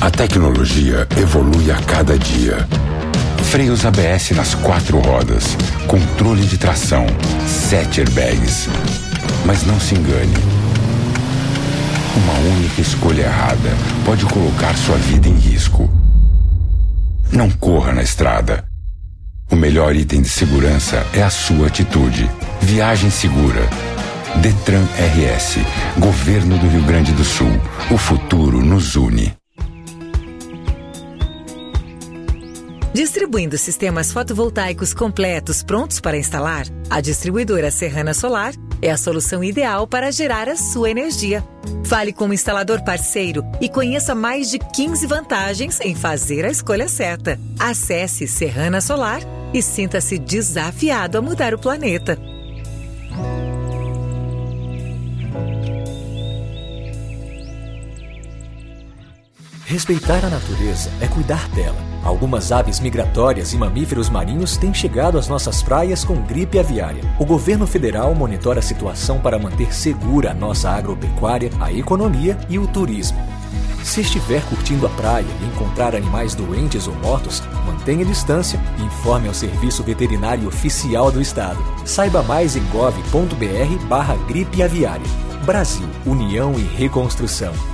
[0.03, 2.69] A tecnologia evolui a cada dia.
[3.45, 5.57] Freios ABS nas quatro rodas,
[5.87, 7.07] controle de tração,
[7.47, 8.69] sete airbags.
[9.47, 10.35] Mas não se engane.
[12.15, 13.71] Uma única escolha errada
[14.05, 15.91] pode colocar sua vida em risco.
[17.33, 18.63] Não corra na estrada.
[19.51, 22.31] O melhor item de segurança é a sua atitude.
[22.61, 23.94] Viagem segura.
[24.41, 25.59] Detran RS.
[25.99, 27.49] Governo do Rio Grande do Sul.
[27.91, 29.35] O futuro nos une.
[32.93, 39.87] Distribuindo sistemas fotovoltaicos completos prontos para instalar, a distribuidora Serrana Solar é a solução ideal
[39.87, 41.43] para gerar a sua energia.
[41.85, 46.89] Fale com o instalador parceiro e conheça mais de 15 vantagens em fazer a escolha
[46.89, 47.39] certa.
[47.59, 49.21] Acesse Serrana Solar
[49.53, 52.34] e sinta-se desafiado a mudar o planeta.
[59.75, 61.77] Respeitar a natureza é cuidar dela.
[62.05, 67.03] Algumas aves migratórias e mamíferos marinhos têm chegado às nossas praias com gripe aviária.
[67.19, 72.57] O governo federal monitora a situação para manter segura a nossa agropecuária, a economia e
[72.57, 73.19] o turismo.
[73.83, 79.27] Se estiver curtindo a praia e encontrar animais doentes ou mortos, mantenha distância e informe
[79.27, 81.59] ao Serviço Veterinário Oficial do Estado.
[81.85, 85.05] Saiba mais em gov.br barra gripe aviária.
[85.45, 87.74] Brasil, União e Reconstrução.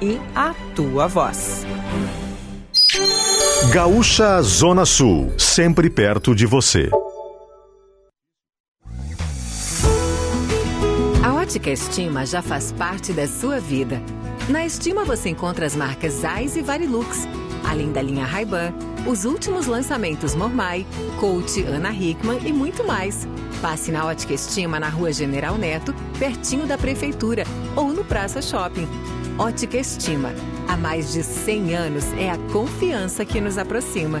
[0.00, 1.66] e a tua voz.
[3.72, 6.90] Gaúcha Zona Sul, sempre perto de você.
[11.22, 14.00] A Ótica Estima já faz parte da sua vida.
[14.48, 17.28] Na Estima você encontra as marcas Zeiss e Varilux,
[17.68, 18.72] além da linha Ray-Ban,
[19.06, 20.86] os últimos lançamentos Mormai,
[21.20, 23.28] Coach, Ana Hickman e muito mais.
[23.60, 27.44] Passe na Ótica Estima na Rua General Neto, pertinho da Prefeitura,
[27.76, 28.88] ou no Praça Shopping.
[29.38, 30.30] Ótica Estima.
[30.66, 34.20] Há mais de 100 anos é a confiança que nos aproxima.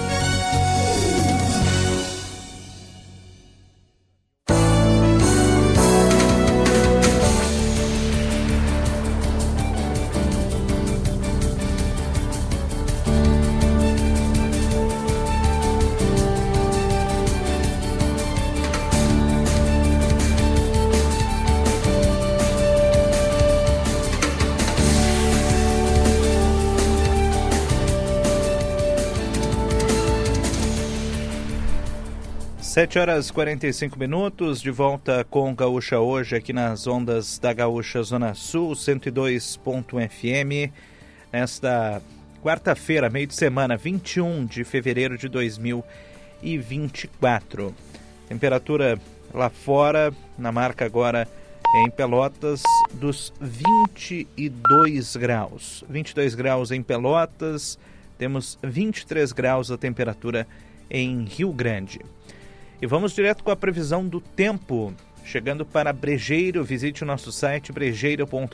[32.81, 38.01] Sete horas e 45 minutos, de volta com Gaúcha hoje aqui nas ondas da Gaúcha
[38.01, 40.73] Zona Sul, 102.fm,
[41.31, 42.01] nesta
[42.41, 47.71] quarta-feira, meio de semana, 21 de fevereiro de 2024.
[48.27, 48.99] Temperatura
[49.31, 51.27] lá fora, na marca agora
[51.85, 52.63] em Pelotas,
[52.93, 55.83] dos 22 graus.
[55.87, 57.77] 22 graus em Pelotas,
[58.17, 60.47] temos 23 graus a temperatura
[60.89, 61.99] em Rio Grande.
[62.81, 64.91] E vamos direto com a previsão do tempo.
[65.23, 68.49] Chegando para Brejeiro, visite o nosso site brejeiro.com.br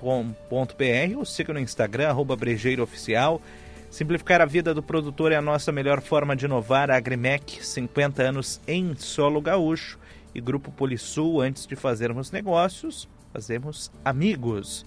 [1.16, 3.42] ou siga no Instagram, arroba brejeirooficial.
[3.90, 6.92] Simplificar a vida do produtor é a nossa melhor forma de inovar.
[6.92, 9.98] A Agrimec, 50 anos em solo gaúcho.
[10.36, 14.86] E Grupo Polisul, antes de fazermos negócios, fazemos amigos.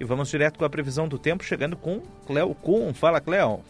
[0.00, 2.92] E vamos direto com a previsão do tempo, chegando com Cleo Kuhn.
[2.92, 3.62] Fala, Cleo.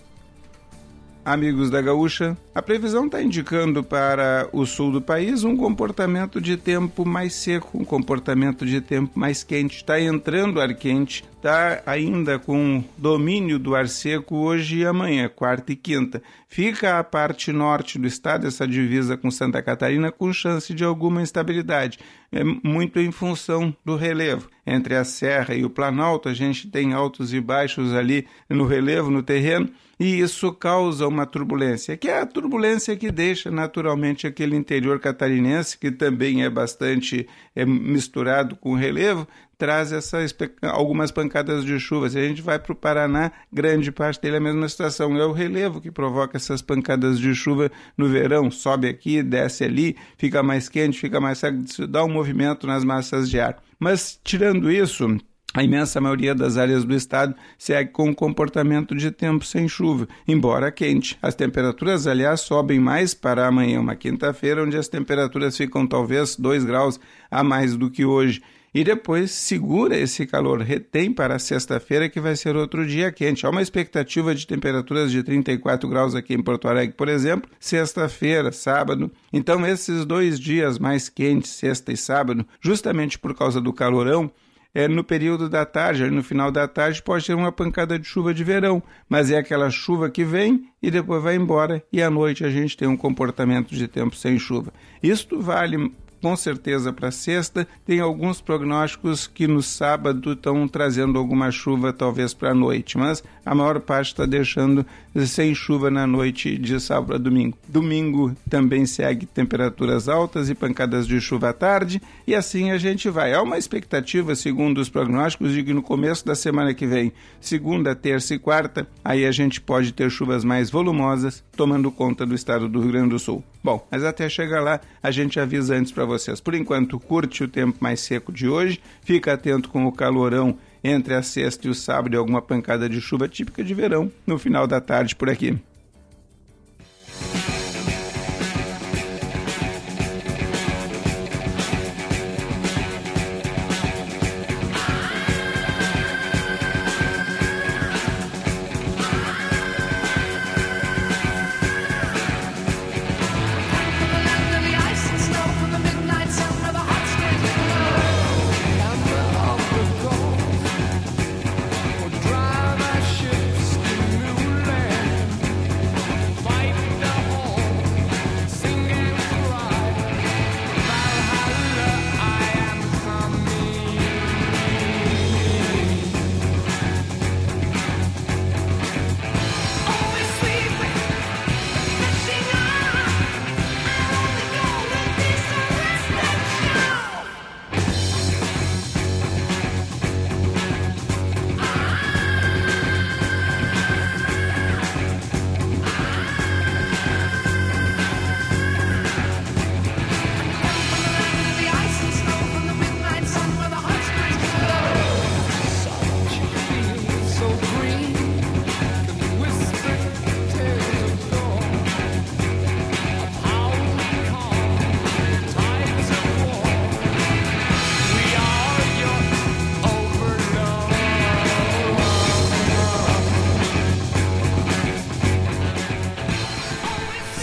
[1.24, 6.56] Amigos da Gaúcha, a previsão está indicando para o sul do país um comportamento de
[6.56, 9.76] tempo mais seco, um comportamento de tempo mais quente.
[9.76, 15.72] Está entrando ar quente, está ainda com domínio do ar seco hoje e amanhã, quarta
[15.72, 16.22] e quinta.
[16.48, 21.22] Fica a parte norte do estado, essa divisa com Santa Catarina, com chance de alguma
[21.22, 21.98] instabilidade.
[22.32, 24.48] É muito em função do relevo.
[24.66, 29.10] Entre a Serra e o Planalto, a gente tem altos e baixos ali no relevo,
[29.10, 29.70] no terreno
[30.00, 35.76] e isso causa uma turbulência, que é a turbulência que deixa naturalmente aquele interior catarinense,
[35.76, 37.28] que também é bastante
[37.60, 39.26] é, misturado com relevo,
[39.58, 42.08] traz essas algumas pancadas de chuva.
[42.08, 45.14] Se a gente vai para o Paraná, grande parte dele é a mesma situação.
[45.16, 48.50] É o relevo que provoca essas pancadas de chuva no verão.
[48.50, 53.28] Sobe aqui, desce ali, fica mais quente, fica mais seco, dá um movimento nas massas
[53.28, 53.62] de ar.
[53.78, 55.18] Mas tirando isso,
[55.52, 60.08] a imensa maioria das áreas do estado segue com um comportamento de tempo sem chuva,
[60.26, 61.18] embora quente.
[61.20, 66.64] As temperaturas, aliás, sobem mais para amanhã, uma quinta-feira, onde as temperaturas ficam talvez 2
[66.64, 68.40] graus a mais do que hoje.
[68.72, 73.44] E depois segura esse calor, retém para sexta-feira, que vai ser outro dia quente.
[73.44, 78.52] Há uma expectativa de temperaturas de 34 graus aqui em Porto Alegre, por exemplo, sexta-feira,
[78.52, 79.10] sábado.
[79.32, 84.30] Então, esses dois dias mais quentes, sexta e sábado, justamente por causa do calorão,
[84.74, 88.32] é, no período da tarde, no final da tarde, pode ter uma pancada de chuva
[88.32, 92.44] de verão, mas é aquela chuva que vem e depois vai embora, e à noite
[92.44, 94.72] a gente tem um comportamento de tempo sem chuva.
[95.02, 97.66] Isto vale com certeza para sexta.
[97.84, 103.22] Tem alguns prognósticos que no sábado estão trazendo alguma chuva, talvez para a noite, mas
[103.44, 104.84] a maior parte está deixando
[105.26, 107.58] sem chuva na noite de sábado a domingo.
[107.68, 113.08] Domingo também segue temperaturas altas e pancadas de chuva à tarde, e assim a gente
[113.08, 113.32] vai.
[113.34, 117.94] Há uma expectativa, segundo os prognósticos, de que no começo da semana que vem, segunda,
[117.94, 122.68] terça e quarta, aí a gente pode ter chuvas mais volumosas, tomando conta do estado
[122.68, 123.42] do Rio Grande do Sul.
[123.62, 126.40] Bom, mas até chegar lá, a gente avisa antes para vocês.
[126.40, 131.14] Por enquanto, curte o tempo mais seco de hoje, fica atento com o calorão entre
[131.14, 134.66] a sexta e o sábado e alguma pancada de chuva típica de verão no final
[134.66, 135.58] da tarde por aqui.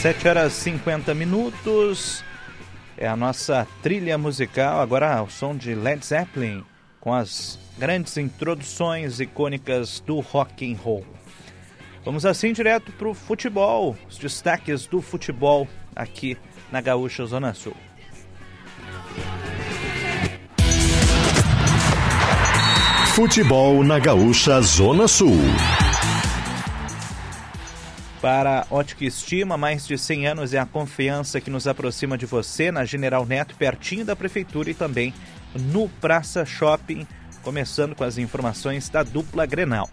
[0.08, 2.24] Sete horas e 50 minutos.
[2.98, 4.80] É a nossa trilha musical.
[4.80, 6.64] Agora o som de Led Zeppelin
[7.02, 11.06] com as grandes introduções icônicas do rock and roll.
[12.06, 16.38] Vamos assim direto para o futebol, os destaques do futebol aqui
[16.72, 17.76] na Gaúcha Zona Sul.
[23.14, 25.38] Futebol na Gaúcha Zona Sul.
[28.28, 32.74] Para Ótica Estima, mais de 100 anos é a confiança que nos aproxima de você
[32.74, 35.14] na General Neto, pertinho da Prefeitura e também
[35.56, 37.08] no Praça Shopping,
[37.42, 39.90] começando com as informações da dupla Grenal.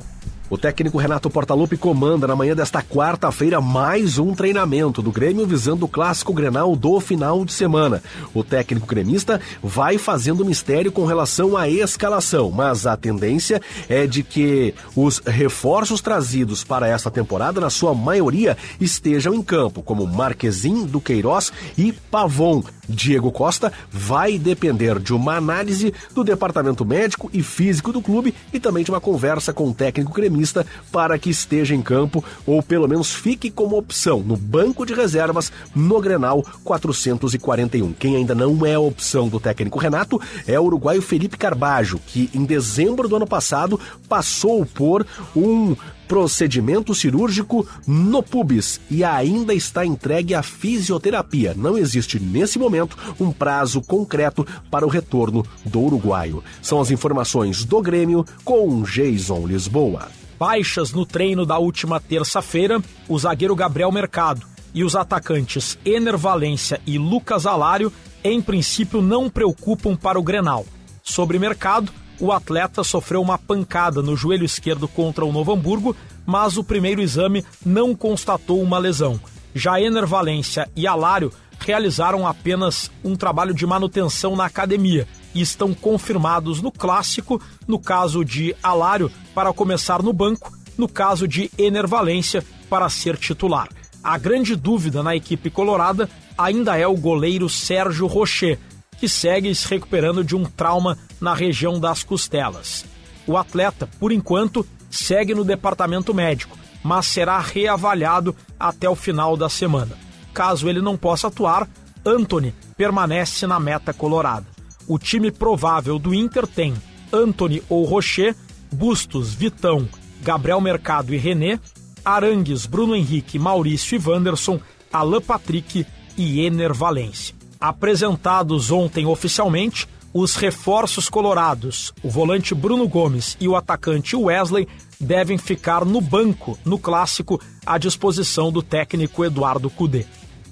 [0.54, 5.84] O técnico Renato Portaluppi comanda na manhã desta quarta-feira mais um treinamento do Grêmio visando
[5.84, 8.00] o clássico Grenal do final de semana.
[8.32, 14.22] O técnico gremista vai fazendo mistério com relação à escalação, mas a tendência é de
[14.22, 20.86] que os reforços trazidos para esta temporada, na sua maioria, estejam em campo, como Marquezin,
[20.86, 22.62] Duqueiroz e Pavon.
[22.88, 28.60] Diego Costa vai depender de uma análise do departamento médico e físico do clube e
[28.60, 30.43] também de uma conversa com o técnico gremista
[30.90, 35.52] para que esteja em campo ou pelo menos fique como opção no banco de reservas
[35.74, 37.92] no Grenal 441.
[37.92, 42.44] Quem ainda não é opção do técnico Renato é o uruguaio Felipe Carbajo, que em
[42.44, 43.78] dezembro do ano passado
[44.08, 45.76] passou por um
[46.14, 51.54] procedimento cirúrgico no pubis e ainda está entregue à fisioterapia.
[51.56, 56.44] Não existe nesse momento um prazo concreto para o retorno do uruguaio.
[56.62, 60.06] São as informações do Grêmio com Jason Lisboa.
[60.38, 66.80] Baixas no treino da última terça-feira, o zagueiro Gabriel Mercado e os atacantes Ener Valência
[66.86, 67.92] e Lucas Alário,
[68.22, 70.64] em princípio, não preocupam para o Grenal.
[71.02, 76.56] Sobre Mercado, o atleta sofreu uma pancada no joelho esquerdo contra o Novo Hamburgo, mas
[76.56, 79.20] o primeiro exame não constatou uma lesão.
[79.54, 85.72] Já Ener Valência e Alário realizaram apenas um trabalho de manutenção na academia e estão
[85.74, 91.86] confirmados no clássico, no caso de Alário, para começar no banco, no caso de Ener
[91.86, 93.68] Valência, para ser titular.
[94.02, 98.58] A grande dúvida na equipe colorada ainda é o goleiro Sérgio Rocher,
[98.94, 102.84] que segue se recuperando de um trauma na região das costelas.
[103.26, 109.48] O atleta, por enquanto, segue no departamento médico, mas será reavaliado até o final da
[109.48, 109.96] semana.
[110.32, 111.68] Caso ele não possa atuar,
[112.04, 114.46] Anthony permanece na meta colorada.
[114.86, 116.74] O time provável do Inter tem
[117.12, 118.34] Anthony ou Rocher,
[118.70, 119.88] Bustos, Vitão,
[120.22, 121.58] Gabriel Mercado e René,
[122.04, 124.60] Arangues, Bruno Henrique, Maurício e Wanderson,
[124.92, 125.86] Alain Patrick
[126.16, 127.34] e Ener Valência.
[127.64, 134.68] Apresentados ontem oficialmente, os reforços colorados, o volante Bruno Gomes e o atacante Wesley,
[135.00, 140.04] devem ficar no banco no clássico à disposição do técnico Eduardo Cudê.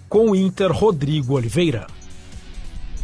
[0.08, 1.86] Com o Inter, Rodrigo Oliveira.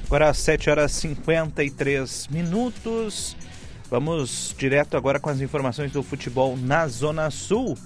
[0.07, 3.37] Agora às 7 horas e 53 minutos.
[3.91, 7.77] Vamos direto agora com as informações do futebol na Zona Sul.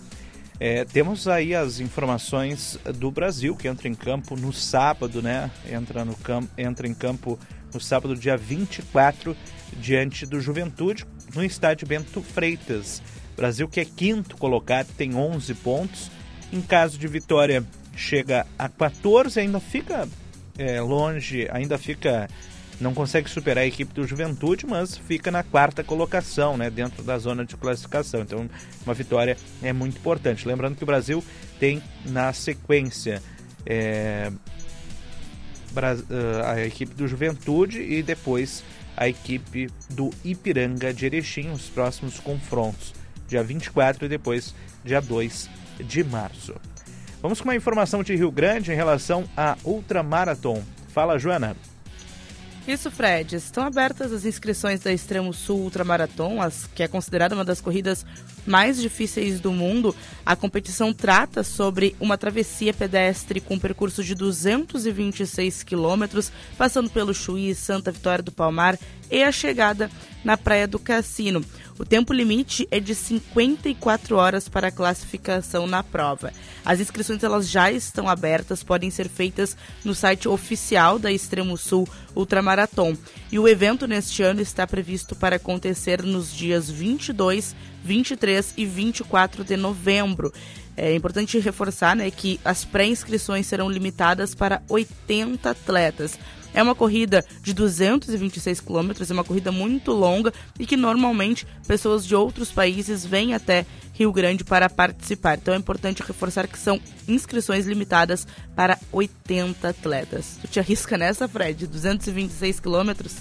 [0.64, 5.50] É, temos aí as informações do Brasil, que entra em campo no sábado, né?
[5.68, 7.36] Entra, no campo, entra em campo
[7.74, 9.36] no sábado, dia 24,
[9.72, 11.04] diante do Juventude,
[11.34, 13.02] no estádio Bento Freitas.
[13.36, 16.12] Brasil que é quinto colocado, tem 11 pontos.
[16.52, 17.64] Em caso de vitória,
[17.96, 20.08] chega a 14, ainda fica
[20.56, 22.30] é, longe, ainda fica.
[22.82, 27.16] Não consegue superar a equipe do Juventude, mas fica na quarta colocação, né, dentro da
[27.16, 28.22] zona de classificação.
[28.22, 28.50] Então,
[28.84, 30.48] uma vitória é muito importante.
[30.48, 31.22] Lembrando que o Brasil
[31.60, 33.22] tem na sequência
[33.64, 34.32] é,
[36.44, 38.64] a equipe do Juventude e depois
[38.96, 42.92] a equipe do Ipiranga de Erechim, os próximos confrontos,
[43.28, 44.54] dia 24 e depois
[44.84, 46.54] dia 2 de março.
[47.22, 50.60] Vamos com uma informação de Rio Grande em relação à Ultramarathon.
[50.88, 51.56] Fala, Joana.
[52.66, 53.34] Isso, Fred.
[53.34, 56.38] Estão abertas as inscrições da Extremo Sul Ultramarathon,
[56.74, 58.06] que é considerada uma das corridas
[58.46, 59.94] mais difíceis do mundo.
[60.24, 67.54] A competição trata sobre uma travessia pedestre com percurso de 226 quilômetros, passando pelo Chuí,
[67.54, 68.78] Santa Vitória do Palmar
[69.10, 69.90] e a chegada
[70.24, 71.44] na Praia do Cassino.
[71.78, 76.32] O tempo limite é de 54 horas para a classificação na prova.
[76.64, 81.88] As inscrições elas já estão abertas, podem ser feitas no site oficial da Extremo Sul
[82.14, 82.96] Ultramarathon.
[83.30, 87.54] E o evento neste ano está previsto para acontecer nos dias 22,
[87.84, 90.32] 23 e 24 de novembro.
[90.76, 96.18] É importante reforçar né, que as pré-inscrições serão limitadas para 80 atletas.
[96.54, 102.06] É uma corrida de 226 quilômetros, é uma corrida muito longa e que normalmente pessoas
[102.06, 103.64] de outros países vêm até
[103.94, 105.38] Rio Grande para participar.
[105.38, 110.38] Então é importante reforçar que são inscrições limitadas para 80 atletas.
[110.42, 111.66] Tu te arrisca nessa, Fred?
[111.66, 113.16] 226 quilômetros?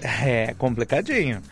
[0.00, 1.42] É complicadinho.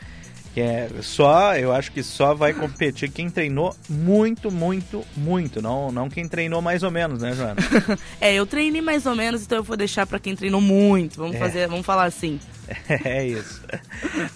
[0.56, 6.10] É só, eu acho que só vai competir quem treinou muito, muito, muito, não, não
[6.10, 7.56] quem treinou mais ou menos, né, Joana?
[8.20, 11.16] é, eu treinei mais ou menos, então eu vou deixar para quem treinou muito.
[11.16, 11.38] Vamos é.
[11.38, 12.40] fazer, vamos falar assim.
[13.04, 13.62] É isso.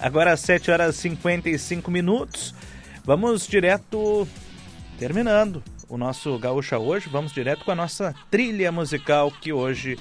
[0.00, 2.52] Agora às 7 horas e 55 minutos.
[3.04, 4.26] Vamos direto
[4.98, 9.98] terminando o nosso Gaúcha hoje, vamos direto com a nossa trilha musical que hoje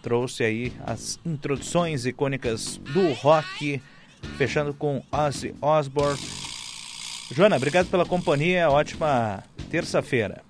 [0.00, 3.82] trouxe aí as introduções icônicas do rock
[4.36, 6.18] fechando com Ozzy Osbourne.
[7.30, 10.42] Joana, obrigado pela companhia, ótima terça-feira.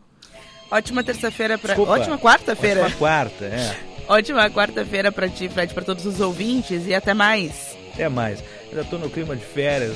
[0.70, 2.82] Ótima terça-feira para Ótima quarta-feira.
[2.82, 3.76] Ótima quarta, é.
[4.08, 7.76] Ótima quarta-feira para ti, Fred, para todos os ouvintes e até mais.
[7.92, 8.42] Até mais.
[8.72, 9.94] Já estou no clima de férias,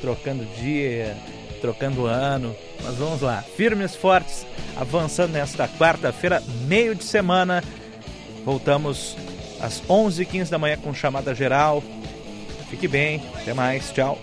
[0.00, 1.16] trocando dia,
[1.60, 2.54] trocando ano.
[2.82, 7.64] Mas vamos lá, firmes, fortes, avançando nesta quarta-feira, meio de semana.
[8.44, 9.16] Voltamos
[9.60, 11.82] às 11h15 da manhã com chamada geral.
[12.68, 14.18] Fique bem, até mais, tchau.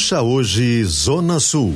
[0.00, 1.74] Gaúcha Hoje, Zona Sul.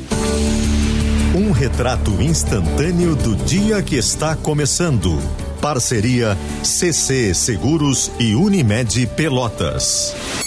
[1.34, 5.18] Um retrato instantâneo do dia que está começando.
[5.60, 10.43] Parceria CC Seguros e Unimed Pelotas.